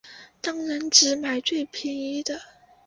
[0.41, 2.41] 当然只能买最便宜的